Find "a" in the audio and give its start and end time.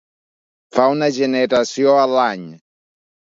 2.05-2.09